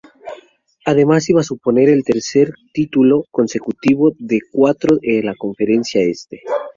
Además 0.83 1.29
iba 1.29 1.41
a 1.41 1.43
suponer 1.43 1.87
el 1.87 2.03
tercer 2.03 2.55
título 2.73 3.25
consecutivo 3.29 4.13
de 4.17 4.39
cuatro 4.51 4.97
de 4.99 5.21
la 5.21 5.35
Conferencia 5.35 6.01
Este. 6.01 6.41